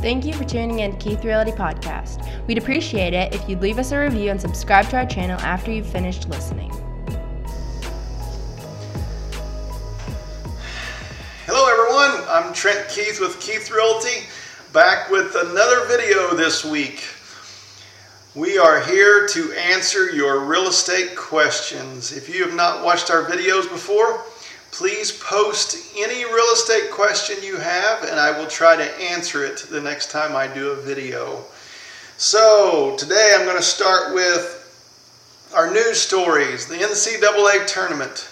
Thank 0.00 0.24
you 0.24 0.32
for 0.32 0.44
tuning 0.44 0.78
in 0.78 0.92
to 0.92 0.96
Keith 0.96 1.24
Realty 1.24 1.50
Podcast. 1.50 2.24
We'd 2.46 2.56
appreciate 2.56 3.14
it 3.14 3.34
if 3.34 3.48
you'd 3.48 3.60
leave 3.60 3.80
us 3.80 3.90
a 3.90 3.98
review 3.98 4.30
and 4.30 4.40
subscribe 4.40 4.88
to 4.90 4.96
our 4.98 5.06
channel 5.06 5.40
after 5.40 5.72
you've 5.72 5.88
finished 5.88 6.28
listening. 6.28 6.70
Hello, 11.46 11.66
everyone. 11.66 12.28
I'm 12.28 12.54
Trent 12.54 12.88
Keith 12.88 13.18
with 13.20 13.40
Keith 13.40 13.72
Realty, 13.72 14.28
back 14.72 15.10
with 15.10 15.34
another 15.34 15.84
video 15.88 16.32
this 16.32 16.64
week. 16.64 17.04
We 18.36 18.56
are 18.56 18.80
here 18.80 19.26
to 19.26 19.52
answer 19.54 20.12
your 20.12 20.44
real 20.44 20.68
estate 20.68 21.16
questions. 21.16 22.16
If 22.16 22.32
you 22.32 22.44
have 22.44 22.54
not 22.54 22.84
watched 22.84 23.10
our 23.10 23.24
videos 23.24 23.68
before, 23.68 24.24
please 24.70 25.12
post 25.12 25.94
any 25.96 26.24
real 26.24 26.52
estate 26.52 26.90
question 26.90 27.36
you 27.42 27.56
have 27.56 28.04
and 28.04 28.20
I 28.20 28.38
will 28.38 28.46
try 28.46 28.76
to 28.76 29.00
answer 29.00 29.44
it 29.44 29.58
the 29.70 29.80
next 29.80 30.10
time 30.10 30.36
I 30.36 30.46
do 30.46 30.70
a 30.70 30.76
video. 30.76 31.44
So 32.16 32.96
today 32.98 33.34
I'm 33.34 33.44
going 33.44 33.56
to 33.56 33.62
start 33.62 34.14
with 34.14 34.54
our 35.54 35.70
news 35.72 36.00
stories, 36.00 36.66
the 36.66 36.76
NCAA 36.76 37.66
tournament. 37.66 38.28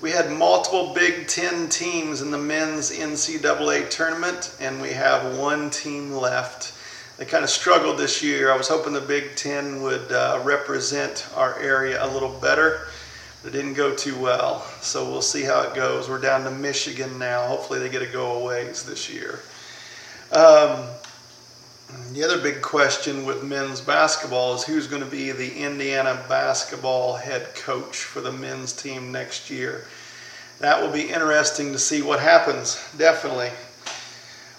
We 0.00 0.10
had 0.10 0.30
multiple 0.30 0.94
Big 0.94 1.26
Ten 1.26 1.68
teams 1.68 2.22
in 2.22 2.30
the 2.30 2.38
men's 2.38 2.90
NCAA 2.90 3.90
tournament 3.90 4.56
and 4.60 4.80
we 4.80 4.90
have 4.90 5.36
one 5.38 5.70
team 5.70 6.12
left 6.12 6.74
they 7.18 7.24
kind 7.24 7.42
of 7.42 7.50
struggled 7.50 7.98
this 7.98 8.22
year. 8.22 8.52
I 8.52 8.56
was 8.56 8.68
hoping 8.68 8.92
the 8.92 9.00
Big 9.00 9.34
Ten 9.34 9.82
would 9.82 10.12
uh, 10.12 10.40
represent 10.44 11.26
our 11.34 11.58
area 11.58 12.02
a 12.04 12.06
little 12.06 12.32
better. 12.38 12.86
It 13.44 13.52
didn't 13.52 13.74
go 13.74 13.94
too 13.94 14.18
well. 14.18 14.62
So 14.80 15.08
we'll 15.08 15.22
see 15.22 15.42
how 15.42 15.62
it 15.62 15.74
goes. 15.74 16.08
We're 16.08 16.20
down 16.20 16.44
to 16.44 16.50
Michigan 16.50 17.18
now. 17.18 17.46
Hopefully 17.46 17.78
they 17.78 17.88
get 17.88 18.02
a 18.02 18.06
go 18.06 18.40
aways 18.40 18.84
this 18.84 19.08
year. 19.08 19.40
Um, 20.32 20.86
the 22.12 22.22
other 22.24 22.38
big 22.38 22.60
question 22.60 23.24
with 23.24 23.44
men's 23.44 23.80
basketball 23.80 24.54
is 24.54 24.64
who's 24.64 24.86
going 24.86 25.02
to 25.02 25.10
be 25.10 25.30
the 25.32 25.58
Indiana 25.58 26.22
basketball 26.28 27.16
head 27.16 27.54
coach 27.54 27.96
for 27.96 28.20
the 28.20 28.32
men's 28.32 28.72
team 28.72 29.12
next 29.12 29.48
year. 29.48 29.84
That 30.58 30.82
will 30.82 30.90
be 30.90 31.08
interesting 31.08 31.72
to 31.72 31.78
see 31.78 32.02
what 32.02 32.18
happens, 32.18 32.82
definitely. 32.98 33.50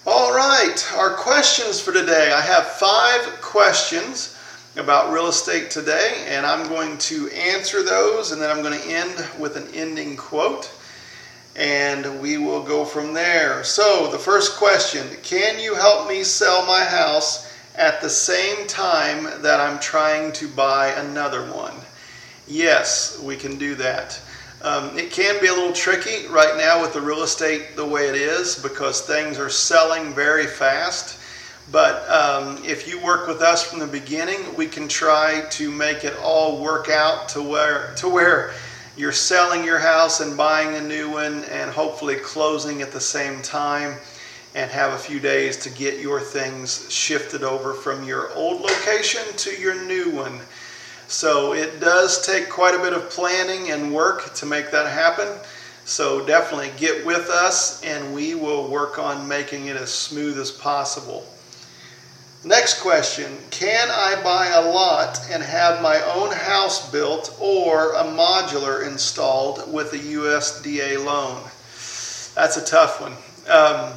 All 0.06 0.34
right, 0.34 0.82
our 0.96 1.14
questions 1.14 1.78
for 1.78 1.92
today. 1.92 2.32
I 2.32 2.40
have 2.40 2.66
five 2.66 3.40
questions 3.42 4.36
about 4.76 5.12
real 5.12 5.26
estate 5.26 5.70
today, 5.70 6.24
and 6.28 6.46
I'm 6.46 6.68
going 6.68 6.96
to 6.98 7.28
answer 7.30 7.82
those, 7.82 8.32
and 8.32 8.40
then 8.40 8.50
I'm 8.50 8.62
going 8.62 8.78
to 8.78 8.88
end 8.88 9.24
with 9.38 9.56
an 9.56 9.66
ending 9.74 10.16
quote, 10.16 10.70
and 11.56 12.20
we 12.20 12.38
will 12.38 12.62
go 12.62 12.84
from 12.84 13.12
there. 13.12 13.64
So, 13.64 14.10
the 14.10 14.18
first 14.18 14.56
question 14.56 15.06
Can 15.22 15.58
you 15.58 15.74
help 15.74 16.08
me 16.08 16.22
sell 16.22 16.64
my 16.66 16.84
house 16.84 17.52
at 17.74 18.00
the 18.00 18.10
same 18.10 18.66
time 18.66 19.24
that 19.42 19.60
I'm 19.60 19.80
trying 19.80 20.32
to 20.32 20.48
buy 20.48 20.88
another 20.88 21.50
one? 21.52 21.74
Yes, 22.46 23.20
we 23.20 23.36
can 23.36 23.58
do 23.58 23.74
that. 23.76 24.20
Um, 24.62 24.96
it 24.98 25.10
can 25.10 25.40
be 25.40 25.46
a 25.46 25.52
little 25.54 25.72
tricky 25.72 26.26
right 26.28 26.56
now 26.56 26.82
with 26.82 26.92
the 26.92 27.00
real 27.00 27.22
estate 27.22 27.76
the 27.76 27.86
way 27.86 28.08
it 28.08 28.14
is 28.14 28.56
because 28.56 29.00
things 29.00 29.38
are 29.38 29.48
selling 29.48 30.12
very 30.12 30.46
fast. 30.46 31.18
But 31.72 32.08
um, 32.10 32.62
if 32.64 32.88
you 32.88 33.00
work 33.00 33.28
with 33.28 33.42
us 33.42 33.62
from 33.62 33.78
the 33.78 33.86
beginning, 33.86 34.56
we 34.56 34.66
can 34.66 34.88
try 34.88 35.42
to 35.50 35.70
make 35.70 36.04
it 36.04 36.16
all 36.22 36.60
work 36.60 36.88
out 36.88 37.28
to 37.30 37.42
where 37.42 37.94
to 37.96 38.08
where 38.08 38.52
you're 38.96 39.12
selling 39.12 39.64
your 39.64 39.78
house 39.78 40.20
and 40.20 40.36
buying 40.36 40.74
a 40.74 40.80
new 40.80 41.10
one 41.10 41.44
and 41.44 41.70
hopefully 41.70 42.16
closing 42.16 42.82
at 42.82 42.92
the 42.92 43.00
same 43.00 43.40
time 43.40 43.96
and 44.54 44.70
have 44.70 44.92
a 44.92 44.98
few 44.98 45.20
days 45.20 45.56
to 45.58 45.70
get 45.70 46.00
your 46.00 46.20
things 46.20 46.90
shifted 46.90 47.44
over 47.44 47.72
from 47.72 48.04
your 48.04 48.32
old 48.34 48.60
location 48.60 49.22
to 49.36 49.50
your 49.60 49.80
new 49.86 50.10
one. 50.10 50.40
So 51.06 51.54
it 51.54 51.80
does 51.80 52.24
take 52.26 52.48
quite 52.48 52.74
a 52.74 52.78
bit 52.78 52.92
of 52.92 53.10
planning 53.10 53.70
and 53.70 53.94
work 53.94 54.34
to 54.34 54.46
make 54.46 54.70
that 54.72 54.92
happen. 54.92 55.28
So 55.84 56.24
definitely 56.26 56.70
get 56.76 57.06
with 57.06 57.28
us 57.30 57.82
and 57.84 58.12
we 58.14 58.34
will 58.34 58.68
work 58.68 58.98
on 58.98 59.26
making 59.26 59.66
it 59.66 59.76
as 59.76 59.92
smooth 59.92 60.38
as 60.38 60.50
possible. 60.50 61.24
Next 62.44 62.80
question 62.80 63.36
Can 63.50 63.88
I 63.90 64.18
buy 64.22 64.46
a 64.46 64.70
lot 64.70 65.20
and 65.30 65.42
have 65.42 65.82
my 65.82 66.00
own 66.14 66.32
house 66.32 66.90
built 66.90 67.36
or 67.38 67.92
a 67.92 68.04
modular 68.04 68.86
installed 68.86 69.70
with 69.70 69.92
a 69.92 69.98
USDA 69.98 71.04
loan? 71.04 71.42
That's 72.34 72.56
a 72.56 72.64
tough 72.64 73.00
one. 73.00 73.12
Um, 73.46 73.92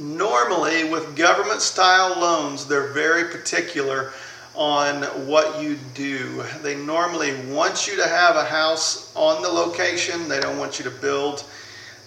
normally, 0.00 0.88
with 0.88 1.16
government 1.16 1.60
style 1.60 2.18
loans, 2.18 2.66
they're 2.66 2.92
very 2.92 3.24
particular 3.24 4.12
on 4.54 5.02
what 5.26 5.62
you 5.62 5.76
do. 5.92 6.44
They 6.62 6.76
normally 6.76 7.34
want 7.48 7.86
you 7.86 7.96
to 7.96 8.08
have 8.08 8.36
a 8.36 8.44
house 8.44 9.14
on 9.14 9.42
the 9.42 9.48
location, 9.50 10.28
they 10.28 10.40
don't 10.40 10.58
want 10.58 10.78
you 10.78 10.84
to 10.84 10.90
build. 10.90 11.44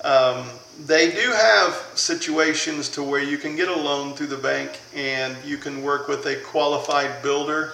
Um, 0.04 0.48
they 0.86 1.12
do 1.12 1.32
have 1.32 1.74
situations 1.96 2.90
to 2.90 3.04
where 3.04 3.22
you 3.22 3.38
can 3.38 3.56
get 3.56 3.68
a 3.68 3.76
loan 3.76 4.14
through 4.14 4.28
the 4.28 4.38
bank 4.38 4.80
and 4.96 5.36
you 5.44 5.58
can 5.58 5.82
work 5.82 6.08
with 6.08 6.26
a 6.28 6.36
qualified 6.38 7.24
builder 7.24 7.74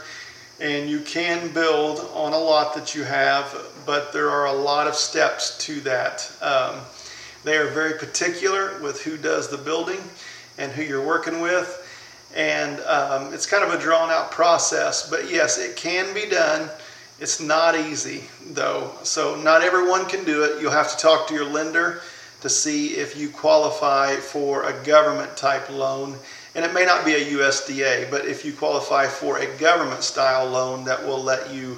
and 0.62 0.90
you 0.90 1.02
can 1.02 1.54
build 1.54 2.00
on 2.14 2.32
a 2.32 2.38
lot 2.38 2.74
that 2.76 2.96
you 2.96 3.04
have, 3.04 3.54
but 3.86 4.14
there 4.14 4.30
are 4.30 4.48
a 4.48 4.54
lot 4.54 4.88
of 4.88 4.96
steps 4.96 5.58
to 5.58 5.82
that. 5.82 6.32
Um, 6.42 6.80
they 7.44 7.58
are 7.58 7.68
very 7.72 7.98
particular 8.00 8.80
with 8.82 9.02
who 9.02 9.18
does 9.18 9.50
the 9.50 9.58
building 9.58 10.00
and 10.58 10.72
who 10.72 10.84
you're 10.84 11.06
working 11.06 11.42
with 11.42 11.82
and 12.36 12.80
um, 12.82 13.34
it's 13.34 13.46
kind 13.46 13.64
of 13.64 13.74
a 13.78 13.82
drawn 13.82 14.12
out 14.12 14.32
process. 14.32 15.10
But 15.10 15.30
yes, 15.30 15.58
it 15.58 15.76
can 15.76 16.14
be 16.14 16.28
done. 16.30 16.70
It's 17.20 17.42
not 17.42 17.78
easy 17.78 18.24
though, 18.52 18.92
so 19.04 19.36
not 19.36 19.62
everyone 19.62 20.06
can 20.06 20.24
do 20.24 20.44
it. 20.44 20.62
You'll 20.62 20.72
have 20.72 20.90
to 20.92 20.98
talk 20.98 21.28
to 21.28 21.34
your 21.34 21.46
lender 21.46 22.02
to 22.44 22.50
see 22.50 22.88
if 22.88 23.16
you 23.16 23.30
qualify 23.30 24.18
for 24.18 24.66
a 24.66 24.84
government 24.84 25.38
type 25.38 25.70
loan. 25.70 26.18
And 26.56 26.66
it 26.66 26.74
may 26.74 26.86
not 26.86 27.06
be 27.06 27.14
a 27.14 27.26
USDA, 27.38 28.12
but 28.12 28.26
if 28.26 28.44
you 28.44 28.52
qualify 28.52 29.08
for 29.08 29.38
a 29.38 29.58
government 29.58 30.04
style 30.04 30.50
loan 30.50 30.84
that 30.84 31.02
will 31.02 31.24
let 31.24 31.54
you 31.54 31.78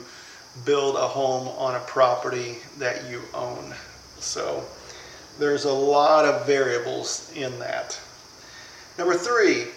build 0.65 0.95
a 0.95 1.07
home 1.07 1.47
on 1.49 1.75
a 1.75 1.79
property 1.81 2.57
that 2.79 3.07
you 3.07 3.21
own. 3.35 3.75
So 4.17 4.65
there's 5.37 5.65
a 5.65 5.71
lot 5.71 6.25
of 6.25 6.47
variables 6.47 7.31
in 7.35 7.59
that. 7.59 7.99
Number 8.97 9.13
three, 9.13 9.67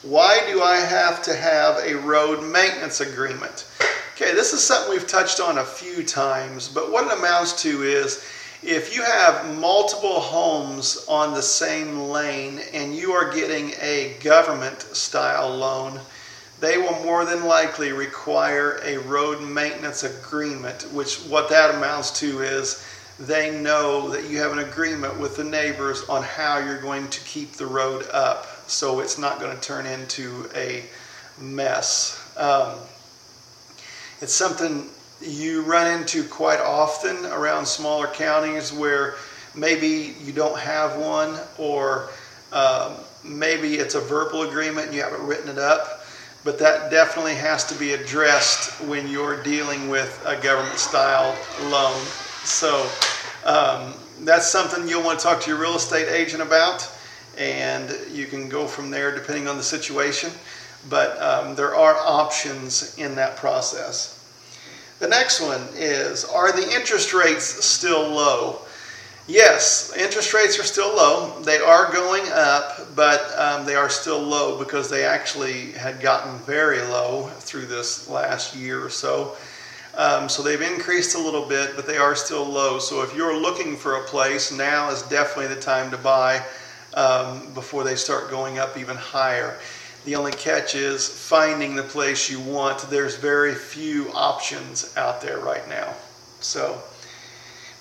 why 0.00 0.42
do 0.50 0.62
I 0.62 0.76
have 0.76 1.20
to 1.24 1.34
have 1.34 1.76
a 1.84 1.94
road 1.94 2.42
maintenance 2.42 3.02
agreement? 3.02 3.66
Okay, 4.14 4.32
this 4.32 4.54
is 4.54 4.64
something 4.64 4.92
we've 4.92 5.06
touched 5.06 5.40
on 5.40 5.58
a 5.58 5.64
few 5.64 6.02
times, 6.02 6.68
but 6.68 6.90
what 6.90 7.06
it 7.06 7.18
amounts 7.18 7.62
to 7.64 7.82
is 7.82 8.24
if 8.62 8.94
you 8.94 9.02
have 9.02 9.58
multiple 9.58 10.20
homes 10.20 11.04
on 11.08 11.32
the 11.32 11.42
same 11.42 11.98
lane 11.98 12.60
and 12.72 12.94
you 12.94 13.12
are 13.12 13.32
getting 13.32 13.72
a 13.80 14.16
government 14.20 14.80
style 14.82 15.54
loan, 15.54 16.00
they 16.60 16.76
will 16.76 17.04
more 17.04 17.24
than 17.24 17.44
likely 17.44 17.92
require 17.92 18.80
a 18.82 18.96
road 18.98 19.40
maintenance 19.40 20.02
agreement, 20.02 20.82
which 20.92 21.18
what 21.26 21.48
that 21.50 21.74
amounts 21.76 22.18
to 22.18 22.40
is 22.40 22.84
they 23.20 23.56
know 23.60 24.08
that 24.10 24.28
you 24.28 24.38
have 24.38 24.52
an 24.52 24.60
agreement 24.60 25.18
with 25.18 25.36
the 25.36 25.44
neighbors 25.44 26.02
on 26.08 26.22
how 26.22 26.58
you're 26.58 26.80
going 26.80 27.08
to 27.08 27.20
keep 27.20 27.52
the 27.52 27.66
road 27.66 28.06
up 28.12 28.46
so 28.68 29.00
it's 29.00 29.18
not 29.18 29.40
going 29.40 29.54
to 29.54 29.62
turn 29.62 29.86
into 29.86 30.48
a 30.54 30.84
mess. 31.40 32.20
Um, 32.36 32.74
it's 34.20 34.34
something 34.34 34.88
you 35.20 35.62
run 35.62 36.00
into 36.00 36.24
quite 36.24 36.60
often 36.60 37.26
around 37.26 37.66
smaller 37.66 38.06
counties 38.06 38.72
where 38.72 39.16
maybe 39.54 40.14
you 40.22 40.32
don't 40.32 40.58
have 40.58 40.96
one 40.98 41.38
or 41.58 42.08
um, 42.52 42.94
maybe 43.24 43.74
it's 43.74 43.94
a 43.94 44.00
verbal 44.00 44.42
agreement 44.42 44.86
and 44.86 44.94
you 44.94 45.02
haven't 45.02 45.24
written 45.26 45.48
it 45.48 45.58
up 45.58 46.04
but 46.44 46.58
that 46.58 46.90
definitely 46.90 47.34
has 47.34 47.64
to 47.64 47.74
be 47.74 47.92
addressed 47.92 48.80
when 48.84 49.08
you're 49.08 49.42
dealing 49.42 49.88
with 49.88 50.22
a 50.26 50.40
government 50.40 50.78
style 50.78 51.36
loan 51.64 52.00
so 52.44 52.88
um, 53.44 53.92
that's 54.20 54.46
something 54.46 54.88
you'll 54.88 55.02
want 55.02 55.18
to 55.18 55.24
talk 55.24 55.40
to 55.40 55.50
your 55.50 55.58
real 55.58 55.74
estate 55.74 56.08
agent 56.08 56.42
about 56.42 56.88
and 57.38 57.96
you 58.10 58.26
can 58.26 58.48
go 58.48 58.66
from 58.66 58.90
there 58.90 59.14
depending 59.14 59.48
on 59.48 59.56
the 59.56 59.62
situation. 59.62 60.30
But 60.90 61.20
um, 61.22 61.54
there 61.54 61.74
are 61.74 61.96
options 61.96 62.96
in 62.98 63.14
that 63.14 63.36
process. 63.36 64.17
The 64.98 65.08
next 65.08 65.40
one 65.40 65.62
is 65.74 66.24
Are 66.24 66.52
the 66.52 66.74
interest 66.74 67.14
rates 67.14 67.44
still 67.64 68.08
low? 68.08 68.60
Yes, 69.28 69.94
interest 69.94 70.32
rates 70.32 70.58
are 70.58 70.64
still 70.64 70.88
low. 70.88 71.38
They 71.42 71.58
are 71.58 71.92
going 71.92 72.24
up, 72.32 72.96
but 72.96 73.30
um, 73.38 73.66
they 73.66 73.74
are 73.74 73.90
still 73.90 74.20
low 74.20 74.58
because 74.58 74.88
they 74.88 75.04
actually 75.04 75.72
had 75.72 76.00
gotten 76.00 76.38
very 76.40 76.80
low 76.80 77.26
through 77.40 77.66
this 77.66 78.08
last 78.08 78.56
year 78.56 78.82
or 78.82 78.88
so. 78.88 79.36
Um, 79.94 80.30
so 80.30 80.42
they've 80.42 80.62
increased 80.62 81.14
a 81.14 81.18
little 81.18 81.46
bit, 81.46 81.76
but 81.76 81.86
they 81.86 81.98
are 81.98 82.16
still 82.16 82.44
low. 82.44 82.78
So 82.78 83.02
if 83.02 83.14
you're 83.14 83.38
looking 83.38 83.76
for 83.76 83.96
a 83.96 84.04
place, 84.04 84.50
now 84.50 84.90
is 84.90 85.02
definitely 85.02 85.54
the 85.54 85.60
time 85.60 85.90
to 85.90 85.98
buy 85.98 86.42
um, 86.94 87.52
before 87.52 87.84
they 87.84 87.96
start 87.96 88.30
going 88.30 88.58
up 88.58 88.78
even 88.78 88.96
higher. 88.96 89.58
The 90.04 90.16
only 90.16 90.32
catch 90.32 90.74
is 90.74 91.08
finding 91.08 91.74
the 91.74 91.82
place 91.82 92.30
you 92.30 92.40
want. 92.40 92.88
There's 92.88 93.16
very 93.16 93.54
few 93.54 94.10
options 94.14 94.96
out 94.96 95.20
there 95.20 95.38
right 95.38 95.68
now. 95.68 95.94
So, 96.40 96.80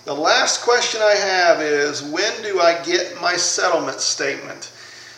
the 0.06 0.14
last 0.14 0.62
question 0.62 1.02
I 1.02 1.16
have 1.16 1.62
is 1.62 2.02
when 2.02 2.42
do 2.42 2.60
I 2.60 2.84
get 2.84 3.22
my 3.22 3.36
settlement 3.36 4.02
statement? 4.02 4.72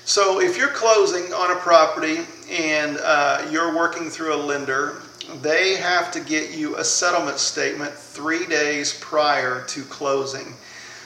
So, 0.04 0.42
if 0.42 0.58
you're 0.58 0.70
closing 0.70 1.32
on 1.34 1.52
a 1.52 1.60
property 1.60 2.20
and 2.52 2.98
uh, 3.02 3.48
you're 3.50 3.76
working 3.76 4.10
through 4.10 4.36
a 4.36 4.42
lender, 4.44 5.02
they 5.42 5.76
have 5.76 6.12
to 6.12 6.20
get 6.20 6.52
you 6.52 6.78
a 6.78 6.84
settlement 6.84 7.38
statement 7.38 7.94
three 7.94 8.46
days 8.48 8.98
prior 9.00 9.64
to 9.68 9.84
closing. 9.84 10.54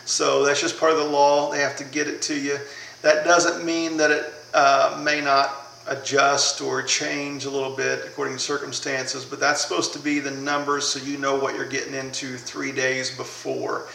So, 0.06 0.44
that's 0.46 0.62
just 0.62 0.80
part 0.80 0.92
of 0.92 0.98
the 0.98 1.06
law. 1.06 1.52
They 1.52 1.60
have 1.60 1.76
to 1.78 1.84
get 1.84 2.08
it 2.08 2.22
to 2.24 2.40
you. 2.40 2.58
That 3.04 3.26
doesn't 3.26 3.66
mean 3.66 3.98
that 3.98 4.12
it 4.12 4.34
uh, 4.54 5.00
may 5.04 5.22
not 5.22 5.63
adjust 5.88 6.62
or 6.62 6.82
change 6.82 7.46
a 7.46 7.50
little 7.50 7.76
bit 7.76 8.06
according 8.06 8.36
to 8.36 8.40
circumstances, 8.40 9.26
but 9.26 9.40
that's 9.40 9.62
supposed 9.62 9.94
to 9.94 10.00
be 10.00 10.20
the 10.20 10.32
numbers 10.32 10.88
so 10.88 11.04
you 11.04 11.18
know 11.18 11.36
what 11.36 11.56
you're 11.56 11.66
getting 11.66 11.94
into 11.94 12.38
three 12.38 12.72
days 12.72 13.16
before. 13.16 13.88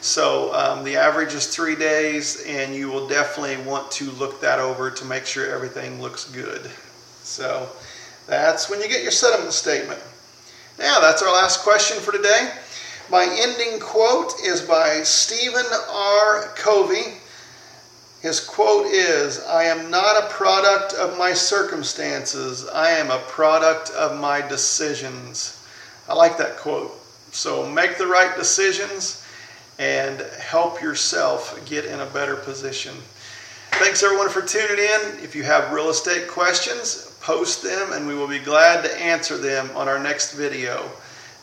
So 0.00 0.52
um, 0.54 0.84
the 0.84 0.96
average 0.96 1.32
is 1.34 1.46
three 1.46 1.76
days, 1.76 2.44
and 2.46 2.74
you 2.74 2.90
will 2.90 3.08
definitely 3.08 3.56
want 3.64 3.90
to 3.92 4.10
look 4.12 4.40
that 4.42 4.58
over 4.58 4.90
to 4.90 5.04
make 5.04 5.24
sure 5.24 5.50
everything 5.50 6.00
looks 6.00 6.30
good. 6.30 6.70
So 7.22 7.70
that's 8.26 8.68
when 8.68 8.80
you 8.80 8.88
get 8.88 9.02
your 9.02 9.12
settlement 9.12 9.52
statement. 9.52 10.00
Now, 10.78 11.00
that's 11.00 11.22
our 11.22 11.32
last 11.32 11.60
question 11.60 11.98
for 12.00 12.12
today. 12.12 12.52
My 13.10 13.24
ending 13.24 13.80
quote 13.80 14.32
is 14.44 14.60
by 14.60 15.02
Stephen 15.04 15.64
R. 15.90 16.52
Covey. 16.56 17.18
His 18.24 18.40
quote 18.40 18.86
is 18.86 19.44
I 19.44 19.64
am 19.64 19.90
not 19.90 20.24
a 20.24 20.32
product 20.32 20.94
of 20.94 21.18
my 21.18 21.34
circumstances, 21.34 22.66
I 22.66 22.88
am 22.92 23.10
a 23.10 23.18
product 23.28 23.90
of 23.90 24.18
my 24.18 24.40
decisions. 24.40 25.62
I 26.08 26.14
like 26.14 26.38
that 26.38 26.56
quote. 26.56 26.98
So 27.32 27.68
make 27.68 27.98
the 27.98 28.06
right 28.06 28.34
decisions 28.34 29.26
and 29.78 30.22
help 30.40 30.80
yourself 30.80 31.62
get 31.66 31.84
in 31.84 32.00
a 32.00 32.06
better 32.06 32.36
position. 32.36 32.94
Thanks 33.72 34.02
everyone 34.02 34.30
for 34.30 34.40
tuning 34.40 34.78
in. 34.78 35.22
If 35.22 35.36
you 35.36 35.42
have 35.42 35.70
real 35.70 35.90
estate 35.90 36.26
questions, 36.26 37.14
post 37.20 37.62
them 37.62 37.92
and 37.92 38.06
we 38.06 38.14
will 38.14 38.26
be 38.26 38.38
glad 38.38 38.84
to 38.84 39.02
answer 39.02 39.36
them 39.36 39.68
on 39.74 39.86
our 39.86 39.98
next 39.98 40.32
video. 40.32 40.78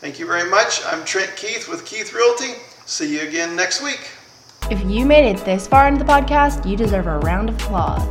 Thank 0.00 0.18
you 0.18 0.26
very 0.26 0.50
much. 0.50 0.84
I'm 0.84 1.04
Trent 1.04 1.36
Keith 1.36 1.68
with 1.68 1.86
Keith 1.86 2.12
Realty. 2.12 2.54
See 2.86 3.14
you 3.14 3.28
again 3.28 3.54
next 3.54 3.84
week. 3.84 4.10
If 4.72 4.90
you 4.90 5.04
made 5.04 5.28
it 5.28 5.44
this 5.44 5.66
far 5.66 5.86
into 5.86 6.02
the 6.02 6.10
podcast, 6.10 6.66
you 6.66 6.78
deserve 6.78 7.06
a 7.06 7.18
round 7.18 7.50
of 7.50 7.56
applause. 7.56 8.08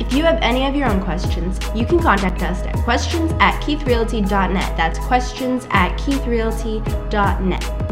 If 0.00 0.12
you 0.12 0.24
have 0.24 0.40
any 0.42 0.66
of 0.66 0.74
your 0.74 0.88
own 0.88 1.00
questions, 1.00 1.60
you 1.72 1.86
can 1.86 2.00
contact 2.00 2.42
us 2.42 2.62
at 2.62 2.74
questions 2.78 3.30
at 3.38 3.62
keithrealty.net. 3.62 4.76
That's 4.76 4.98
questions 4.98 5.68
at 5.70 5.96
keithrealty.net. 5.98 7.83